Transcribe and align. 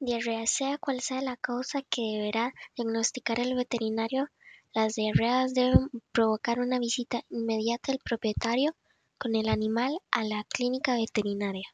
Diarrea: 0.00 0.46
sea 0.46 0.78
cual 0.78 1.00
sea 1.00 1.20
la 1.22 1.36
causa 1.36 1.82
que 1.82 2.02
deberá 2.02 2.54
diagnosticar 2.76 3.40
el 3.40 3.56
veterinario, 3.56 4.28
las 4.72 4.94
diarreas 4.94 5.54
deben 5.54 5.90
provocar 6.12 6.60
una 6.60 6.78
visita 6.78 7.22
inmediata 7.30 7.90
del 7.90 8.00
propietario 8.04 8.76
con 9.18 9.34
el 9.34 9.48
animal 9.48 9.98
a 10.12 10.22
la 10.22 10.44
clínica 10.44 10.94
veterinaria. 10.94 11.68